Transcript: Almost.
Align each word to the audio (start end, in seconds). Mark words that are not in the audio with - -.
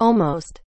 Almost. 0.00 0.63